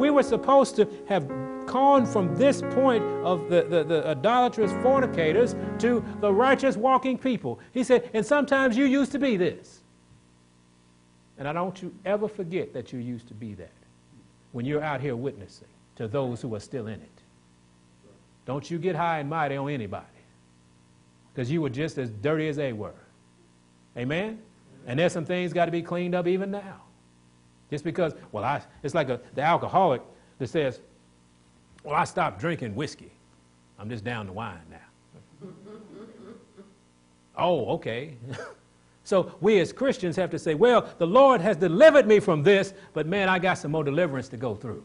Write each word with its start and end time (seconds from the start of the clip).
We 0.00 0.08
were 0.08 0.22
supposed 0.22 0.76
to 0.76 0.88
have 1.08 1.28
gone 1.66 2.06
from 2.06 2.34
this 2.34 2.62
point 2.62 3.04
of 3.22 3.50
the, 3.50 3.66
the, 3.68 3.84
the 3.84 4.08
idolatrous 4.08 4.72
fornicators 4.82 5.54
to 5.80 6.02
the 6.20 6.32
righteous 6.32 6.74
walking 6.74 7.18
people. 7.18 7.60
He 7.72 7.84
said, 7.84 8.08
and 8.14 8.24
sometimes 8.24 8.78
you 8.78 8.86
used 8.86 9.12
to 9.12 9.18
be 9.18 9.36
this. 9.36 9.80
And 11.36 11.46
I 11.46 11.52
don't 11.52 11.82
you 11.82 11.94
ever 12.06 12.28
forget 12.28 12.72
that 12.72 12.94
you 12.94 12.98
used 12.98 13.28
to 13.28 13.34
be 13.34 13.52
that 13.56 13.74
when 14.52 14.64
you're 14.64 14.82
out 14.82 15.02
here 15.02 15.14
witnessing 15.14 15.68
to 15.96 16.08
those 16.08 16.40
who 16.40 16.54
are 16.54 16.60
still 16.60 16.86
in 16.86 16.94
it. 16.94 17.22
Don't 18.46 18.70
you 18.70 18.78
get 18.78 18.96
high 18.96 19.18
and 19.18 19.28
mighty 19.28 19.56
on 19.56 19.68
anybody 19.68 20.06
because 21.34 21.50
you 21.50 21.60
were 21.60 21.68
just 21.68 21.98
as 21.98 22.08
dirty 22.08 22.48
as 22.48 22.56
they 22.56 22.72
were. 22.72 22.94
Amen? 23.98 24.40
And 24.86 24.98
there's 24.98 25.12
some 25.12 25.26
things 25.26 25.52
got 25.52 25.66
to 25.66 25.70
be 25.70 25.82
cleaned 25.82 26.14
up 26.14 26.26
even 26.26 26.50
now. 26.50 26.84
Just 27.70 27.84
because, 27.84 28.14
well, 28.32 28.44
I, 28.44 28.62
it's 28.82 28.94
like 28.94 29.08
a, 29.08 29.20
the 29.34 29.42
alcoholic 29.42 30.02
that 30.38 30.48
says, 30.48 30.80
well, 31.84 31.94
I 31.94 32.04
stopped 32.04 32.40
drinking 32.40 32.74
whiskey. 32.74 33.12
I'm 33.78 33.88
just 33.88 34.04
down 34.04 34.26
to 34.26 34.32
wine 34.32 34.58
now. 34.70 35.48
oh, 37.36 37.66
okay. 37.74 38.16
so 39.04 39.34
we 39.40 39.60
as 39.60 39.72
Christians 39.72 40.16
have 40.16 40.30
to 40.30 40.38
say, 40.38 40.54
well, 40.54 40.88
the 40.98 41.06
Lord 41.06 41.40
has 41.40 41.56
delivered 41.56 42.06
me 42.06 42.20
from 42.20 42.42
this, 42.42 42.74
but 42.92 43.06
man, 43.06 43.28
I 43.28 43.38
got 43.38 43.54
some 43.54 43.70
more 43.70 43.84
deliverance 43.84 44.28
to 44.28 44.36
go 44.36 44.54
through. 44.54 44.84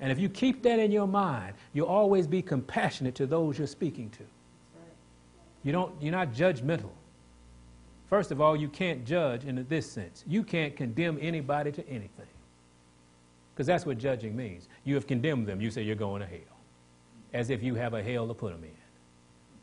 And 0.00 0.12
if 0.12 0.18
you 0.18 0.28
keep 0.28 0.62
that 0.62 0.78
in 0.78 0.90
your 0.92 1.08
mind, 1.08 1.54
you'll 1.72 1.88
always 1.88 2.26
be 2.26 2.40
compassionate 2.40 3.14
to 3.16 3.26
those 3.26 3.58
you're 3.58 3.66
speaking 3.66 4.10
to. 4.10 4.22
You 5.64 5.72
don't, 5.72 5.92
you're 6.00 6.12
not 6.12 6.32
judgmental. 6.32 6.90
First 8.08 8.30
of 8.30 8.40
all, 8.40 8.56
you 8.56 8.68
can't 8.68 9.04
judge 9.04 9.44
in 9.44 9.64
this 9.68 9.90
sense. 9.90 10.24
You 10.26 10.42
can't 10.42 10.74
condemn 10.74 11.18
anybody 11.20 11.72
to 11.72 11.86
anything. 11.88 12.26
Because 13.54 13.66
that's 13.66 13.84
what 13.84 13.98
judging 13.98 14.34
means. 14.36 14.68
You 14.84 14.94
have 14.94 15.06
condemned 15.06 15.46
them. 15.46 15.60
You 15.60 15.70
say 15.70 15.82
you're 15.82 15.96
going 15.96 16.20
to 16.22 16.26
hell. 16.26 16.38
As 17.34 17.50
if 17.50 17.62
you 17.62 17.74
have 17.74 17.92
a 17.92 18.02
hell 18.02 18.26
to 18.26 18.34
put 18.34 18.52
them 18.52 18.64
in. 18.64 18.70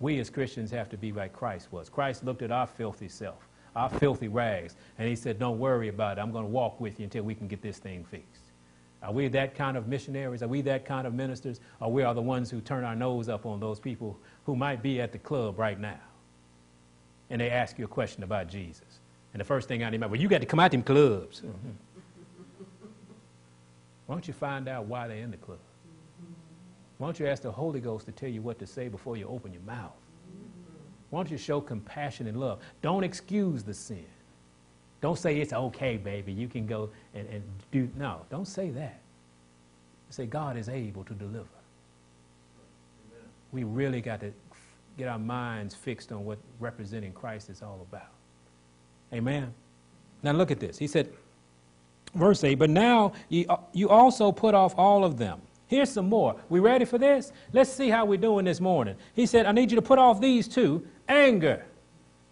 We 0.00 0.18
as 0.18 0.28
Christians 0.28 0.70
have 0.72 0.90
to 0.90 0.98
be 0.98 1.12
like 1.12 1.32
Christ 1.32 1.68
was. 1.72 1.88
Christ 1.88 2.24
looked 2.24 2.42
at 2.42 2.50
our 2.50 2.66
filthy 2.66 3.08
self, 3.08 3.48
our 3.74 3.88
filthy 3.88 4.28
rags, 4.28 4.76
and 4.98 5.08
he 5.08 5.16
said, 5.16 5.38
Don't 5.38 5.58
worry 5.58 5.88
about 5.88 6.18
it. 6.18 6.20
I'm 6.20 6.32
going 6.32 6.44
to 6.44 6.50
walk 6.50 6.80
with 6.80 7.00
you 7.00 7.04
until 7.04 7.22
we 7.22 7.34
can 7.34 7.48
get 7.48 7.62
this 7.62 7.78
thing 7.78 8.04
fixed. 8.04 8.42
Are 9.02 9.12
we 9.12 9.28
that 9.28 9.54
kind 9.54 9.76
of 9.76 9.88
missionaries? 9.88 10.42
Are 10.42 10.48
we 10.48 10.60
that 10.62 10.84
kind 10.84 11.06
of 11.06 11.14
ministers? 11.14 11.60
Or 11.80 11.90
we 11.90 12.02
are 12.02 12.12
the 12.12 12.20
ones 12.20 12.50
who 12.50 12.60
turn 12.60 12.84
our 12.84 12.96
nose 12.96 13.28
up 13.28 13.46
on 13.46 13.60
those 13.60 13.78
people 13.78 14.18
who 14.44 14.56
might 14.56 14.82
be 14.82 15.00
at 15.00 15.12
the 15.12 15.18
club 15.18 15.58
right 15.58 15.78
now? 15.78 16.00
And 17.30 17.40
they 17.40 17.50
ask 17.50 17.78
you 17.78 17.84
a 17.84 17.88
question 17.88 18.22
about 18.22 18.48
Jesus. 18.48 19.00
And 19.32 19.40
the 19.40 19.44
first 19.44 19.68
thing 19.68 19.82
I 19.82 19.90
need, 19.90 20.00
well, 20.00 20.16
you 20.16 20.28
got 20.28 20.40
to 20.40 20.46
come 20.46 20.60
out 20.60 20.66
of 20.66 20.72
them 20.72 20.82
clubs. 20.82 21.42
Mm-hmm. 21.52 21.70
Why 24.06 24.14
don't 24.14 24.28
you 24.28 24.34
find 24.34 24.68
out 24.68 24.86
why 24.86 25.08
they're 25.08 25.16
in 25.16 25.32
the 25.32 25.36
club? 25.36 25.58
Why 26.98 27.08
don't 27.08 27.18
you 27.18 27.26
ask 27.26 27.42
the 27.42 27.50
Holy 27.50 27.80
Ghost 27.80 28.06
to 28.06 28.12
tell 28.12 28.28
you 28.28 28.40
what 28.40 28.58
to 28.60 28.66
say 28.66 28.88
before 28.88 29.16
you 29.16 29.26
open 29.26 29.52
your 29.52 29.62
mouth? 29.62 29.90
Why 31.10 31.20
don't 31.20 31.30
you 31.30 31.38
show 31.38 31.60
compassion 31.60 32.26
and 32.26 32.38
love? 32.38 32.60
Don't 32.82 33.04
excuse 33.04 33.62
the 33.62 33.74
sin. 33.74 34.06
Don't 35.00 35.18
say 35.18 35.40
it's 35.40 35.52
okay, 35.52 35.96
baby. 35.96 36.32
You 36.32 36.48
can 36.48 36.66
go 36.66 36.88
and, 37.14 37.28
and 37.28 37.42
do. 37.70 37.88
No, 37.96 38.22
don't 38.30 38.46
say 38.48 38.70
that. 38.70 39.00
Say 40.10 40.26
God 40.26 40.56
is 40.56 40.68
able 40.68 41.04
to 41.04 41.14
deliver. 41.14 41.38
Amen. 43.10 43.28
We 43.52 43.64
really 43.64 44.00
got 44.00 44.20
to 44.20 44.32
get 44.96 45.08
our 45.08 45.18
minds 45.18 45.74
fixed 45.74 46.12
on 46.12 46.24
what 46.24 46.38
representing 46.58 47.12
Christ 47.12 47.50
is 47.50 47.62
all 47.62 47.86
about. 47.88 48.08
Amen. 49.12 49.52
Now 50.22 50.32
look 50.32 50.50
at 50.50 50.58
this. 50.58 50.78
He 50.78 50.86
said, 50.86 51.12
verse 52.14 52.42
8, 52.42 52.54
but 52.56 52.70
now 52.70 53.12
you, 53.28 53.46
uh, 53.48 53.58
you 53.72 53.88
also 53.88 54.32
put 54.32 54.54
off 54.54 54.74
all 54.76 55.04
of 55.04 55.18
them. 55.18 55.40
Here's 55.68 55.90
some 55.90 56.08
more. 56.08 56.36
We 56.48 56.60
ready 56.60 56.84
for 56.84 56.96
this? 56.96 57.32
Let's 57.52 57.70
see 57.70 57.90
how 57.90 58.04
we're 58.04 58.18
doing 58.18 58.44
this 58.44 58.60
morning. 58.60 58.96
He 59.14 59.26
said, 59.26 59.46
I 59.46 59.52
need 59.52 59.70
you 59.70 59.76
to 59.76 59.82
put 59.82 59.98
off 59.98 60.20
these 60.20 60.46
two 60.46 60.86
anger. 61.08 61.64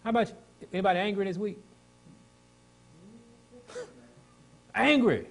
How 0.04 0.10
about 0.10 0.32
anybody 0.72 1.00
angry 1.00 1.24
this 1.24 1.36
week? 1.36 1.58
angry. 4.74 5.26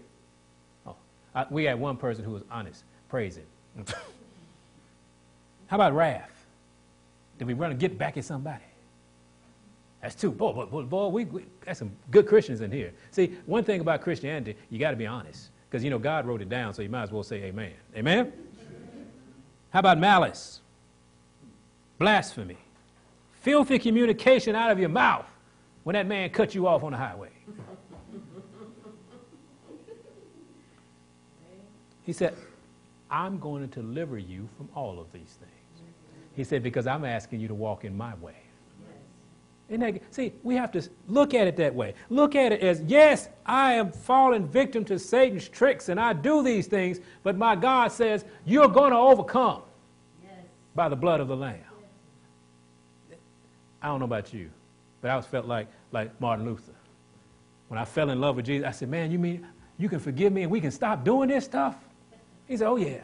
Oh, 0.85 0.95
I, 1.33 1.45
we 1.49 1.63
had 1.63 1.79
one 1.79 1.95
person 1.95 2.25
who 2.25 2.31
was 2.31 2.43
honest. 2.51 2.83
Praise 3.07 3.37
it. 3.37 3.47
how 5.67 5.77
about 5.77 5.93
wrath? 5.93 6.32
Did 7.43 7.47
we 7.47 7.55
run 7.55 7.71
and 7.71 7.79
get 7.79 7.97
back 7.97 8.15
at 8.15 8.23
somebody? 8.23 8.63
That's 10.01 10.15
two. 10.15 10.31
Boy, 10.31 10.53
boy, 10.53 10.65
boy, 10.65 10.83
boy 10.83 11.07
we, 11.09 11.25
we 11.25 11.45
got 11.65 11.75
some 11.75 11.91
good 12.09 12.25
Christians 12.25 12.61
in 12.61 12.71
here. 12.71 12.93
See, 13.11 13.35
one 13.45 13.65
thing 13.65 13.81
about 13.81 13.99
Christianity, 13.99 14.55
you 14.69 14.79
got 14.79 14.91
to 14.91 14.95
be 14.95 15.05
honest. 15.05 15.49
Because, 15.69 15.83
you 15.83 15.89
know, 15.89 15.99
God 15.99 16.25
wrote 16.25 16.41
it 16.41 16.47
down, 16.47 16.73
so 16.73 16.81
you 16.81 16.87
might 16.87 17.03
as 17.03 17.11
well 17.11 17.21
say 17.21 17.43
amen. 17.43 17.73
Amen? 17.97 18.31
How 19.71 19.79
about 19.79 19.99
malice? 19.99 20.61
Blasphemy. 21.97 22.55
Filthy 23.41 23.77
communication 23.77 24.55
out 24.55 24.71
of 24.71 24.79
your 24.79 24.87
mouth 24.87 25.25
when 25.83 25.95
that 25.95 26.07
man 26.07 26.29
cut 26.29 26.55
you 26.55 26.65
off 26.65 26.81
on 26.83 26.93
the 26.93 26.97
highway. 26.97 27.31
He 32.03 32.13
said, 32.13 32.37
I'm 33.11 33.37
going 33.37 33.67
to 33.67 33.81
deliver 33.81 34.17
you 34.17 34.47
from 34.55 34.69
all 34.73 34.97
of 34.97 35.11
these 35.11 35.37
things. 35.41 35.62
He 36.35 36.43
said, 36.43 36.63
because 36.63 36.87
I'm 36.87 37.05
asking 37.05 37.39
you 37.39 37.47
to 37.47 37.53
walk 37.53 37.85
in 37.85 37.95
my 37.95 38.15
way. 38.15 38.35
That, 39.69 40.01
see, 40.11 40.33
we 40.43 40.55
have 40.55 40.71
to 40.73 40.87
look 41.07 41.33
at 41.33 41.47
it 41.47 41.55
that 41.57 41.73
way. 41.73 41.95
Look 42.09 42.35
at 42.35 42.51
it 42.51 42.61
as, 42.61 42.81
yes, 42.81 43.29
I 43.45 43.73
am 43.73 43.91
fallen 43.91 44.45
victim 44.45 44.85
to 44.85 44.99
Satan's 44.99 45.47
tricks 45.47 45.89
and 45.89 45.99
I 45.99 46.13
do 46.13 46.43
these 46.43 46.67
things, 46.67 46.99
but 47.23 47.37
my 47.37 47.55
God 47.55 47.91
says, 47.91 48.23
you're 48.45 48.67
going 48.67 48.91
to 48.91 48.97
overcome 48.97 49.63
yes. 50.23 50.33
by 50.75 50.89
the 50.89 50.95
blood 50.95 51.21
of 51.21 51.27
the 51.27 51.35
Lamb. 51.35 51.57
Yes. 53.09 53.17
I 53.81 53.87
don't 53.87 53.99
know 53.99 54.05
about 54.05 54.31
you, 54.31 54.51
but 55.01 55.09
I 55.09 55.15
was 55.15 55.25
felt 55.25 55.47
like, 55.47 55.67
like 55.91 56.19
Martin 56.21 56.45
Luther. 56.45 56.75
When 57.69 57.79
I 57.79 57.85
fell 57.85 58.11
in 58.11 58.21
love 58.21 58.35
with 58.35 58.45
Jesus, 58.45 58.67
I 58.67 58.71
said, 58.71 58.89
man, 58.89 59.11
you 59.11 59.17
mean 59.17 59.47
you 59.79 59.89
can 59.89 59.99
forgive 59.99 60.31
me 60.31 60.43
and 60.43 60.51
we 60.51 60.61
can 60.61 60.71
stop 60.71 61.03
doing 61.03 61.29
this 61.29 61.45
stuff? 61.45 61.75
He 62.47 62.57
said, 62.57 62.67
oh, 62.67 62.75
yeah, 62.75 62.99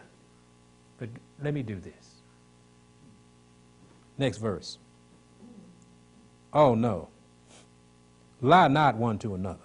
but 0.99 1.09
let 1.41 1.55
me 1.55 1.63
do 1.63 1.79
this. 1.79 2.18
Next 4.19 4.37
verse. 4.37 4.77
Oh, 6.53 6.75
no. 6.75 7.07
Lie 8.41 8.67
not 8.67 8.95
one 8.95 9.17
to 9.19 9.33
another, 9.33 9.59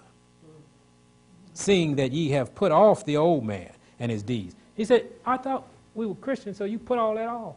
seeing 1.53 1.95
that 1.95 2.11
ye 2.11 2.29
have 2.29 2.55
put 2.55 2.71
off 2.71 3.05
the 3.05 3.17
old 3.17 3.45
man 3.45 3.71
and 3.99 4.11
his 4.11 4.23
deeds. 4.23 4.55
He 4.75 4.83
said, 4.85 5.07
I 5.25 5.37
thought 5.37 5.67
we 5.93 6.05
were 6.05 6.15
Christians, 6.15 6.57
so 6.57 6.65
you 6.65 6.79
put 6.79 6.97
all 6.97 7.15
that 7.15 7.27
off. 7.27 7.55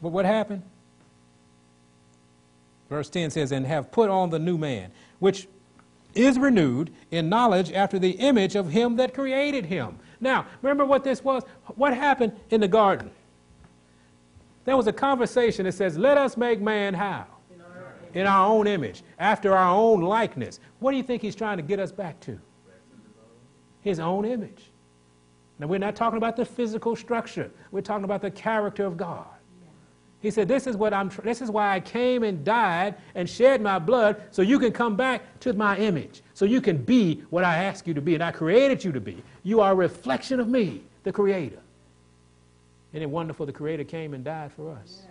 But 0.00 0.08
what 0.10 0.24
happened? 0.24 0.62
Verse 2.88 3.10
10 3.10 3.30
says, 3.30 3.52
And 3.52 3.66
have 3.66 3.92
put 3.92 4.08
on 4.08 4.30
the 4.30 4.38
new 4.38 4.56
man, 4.56 4.90
which 5.18 5.46
is 6.14 6.38
renewed 6.38 6.90
in 7.10 7.28
knowledge 7.28 7.72
after 7.72 7.98
the 7.98 8.12
image 8.12 8.54
of 8.54 8.70
him 8.70 8.96
that 8.96 9.14
created 9.14 9.66
him. 9.66 9.98
Now, 10.20 10.46
remember 10.62 10.84
what 10.84 11.04
this 11.04 11.22
was? 11.22 11.42
What 11.76 11.94
happened 11.94 12.32
in 12.48 12.60
the 12.60 12.68
garden? 12.68 13.10
There 14.64 14.76
was 14.76 14.86
a 14.86 14.92
conversation 14.92 15.64
that 15.64 15.72
says, 15.72 15.96
Let 15.96 16.18
us 16.18 16.36
make 16.36 16.60
man 16.60 16.94
how? 16.94 17.26
in 18.14 18.26
our 18.26 18.48
own 18.48 18.66
image, 18.66 19.02
after 19.18 19.54
our 19.54 19.74
own 19.74 20.00
likeness. 20.00 20.58
What 20.80 20.90
do 20.90 20.96
you 20.96 21.02
think 21.02 21.22
he's 21.22 21.36
trying 21.36 21.56
to 21.58 21.62
get 21.62 21.78
us 21.78 21.92
back 21.92 22.18
to? 22.20 22.38
His 23.82 24.00
own 24.00 24.24
image. 24.24 24.64
Now, 25.58 25.66
we're 25.66 25.78
not 25.78 25.94
talking 25.94 26.16
about 26.16 26.36
the 26.36 26.44
physical 26.44 26.96
structure, 26.96 27.50
we're 27.70 27.82
talking 27.82 28.04
about 28.04 28.22
the 28.22 28.30
character 28.30 28.84
of 28.84 28.96
God. 28.96 29.26
He 30.20 30.30
said, 30.30 30.48
This 30.48 30.66
is 30.66 30.76
what 30.76 30.92
I'm 30.92 31.10
this 31.24 31.40
is 31.40 31.50
why 31.50 31.74
I 31.74 31.80
came 31.80 32.24
and 32.24 32.44
died 32.44 32.96
and 33.14 33.28
shed 33.28 33.62
my 33.62 33.78
blood, 33.78 34.22
so 34.30 34.42
you 34.42 34.58
can 34.58 34.70
come 34.72 34.96
back 34.96 35.40
to 35.40 35.52
my 35.54 35.78
image. 35.78 36.22
So 36.34 36.44
you 36.44 36.60
can 36.60 36.76
be 36.76 37.22
what 37.30 37.42
I 37.44 37.64
asked 37.64 37.86
you 37.86 37.94
to 37.94 38.02
be, 38.02 38.14
and 38.14 38.22
I 38.22 38.30
created 38.30 38.84
you 38.84 38.92
to 38.92 39.00
be. 39.00 39.22
You 39.44 39.60
are 39.60 39.72
a 39.72 39.74
reflection 39.74 40.38
of 40.40 40.48
me, 40.48 40.82
the 41.04 41.12
creator. 41.12 41.60
Isn't 42.92 43.02
it 43.02 43.10
wonderful 43.10 43.46
the 43.46 43.52
creator 43.52 43.84
came 43.84 44.14
and 44.14 44.24
died 44.24 44.52
for 44.52 44.72
us? 44.72 45.02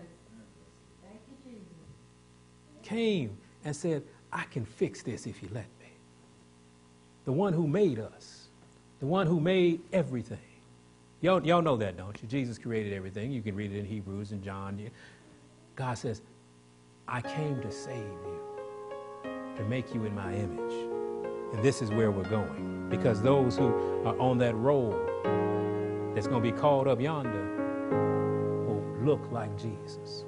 came 2.90 3.38
and 3.66 3.76
said, 3.76 4.04
I 4.34 4.44
can 4.46 4.66
fix 4.66 5.04
this 5.04 5.28
if 5.28 5.44
you 5.44 5.50
let 5.54 5.68
me. 5.80 5.92
The 7.26 7.32
one 7.32 7.54
who 7.54 7.68
made 7.68 8.00
us, 8.00 8.48
the 9.00 9.06
one 9.06 9.28
who 9.28 9.40
made 9.40 9.82
everything. 9.94 10.40
Y'all, 11.22 11.46
y'all 11.46 11.62
know 11.62 11.78
that, 11.78 11.98
don't 11.98 12.20
you? 12.22 12.28
Jesus 12.28 12.58
created 12.58 12.94
everything. 12.94 13.32
You 13.32 13.42
can 13.42 13.56
read 13.56 13.72
it 13.72 13.78
in 13.78 13.86
Hebrews 13.86 14.32
and 14.32 14.44
John. 14.44 14.90
God 15.76 15.98
says, 15.98 16.22
I 17.08 17.22
came 17.22 17.62
to 17.62 17.72
save 17.72 17.98
you, 17.98 19.32
to 19.58 19.64
make 19.66 19.94
you 19.94 20.06
in 20.06 20.16
my 20.16 20.34
image. 20.34 20.74
And 21.54 21.64
this 21.64 21.82
is 21.82 21.92
where 21.92 22.10
we're 22.10 22.24
going. 22.24 22.88
Because 22.90 23.22
those 23.22 23.58
who 23.58 23.68
are 24.06 24.18
on 24.20 24.38
that 24.40 24.56
roll 24.56 24.98
that's 26.16 26.28
going 26.28 26.42
to 26.42 26.52
be 26.52 26.58
called 26.58 26.88
up 26.88 27.00
yonder 27.00 27.69
look 29.10 29.32
like 29.32 29.50
Jesus. 29.58 30.24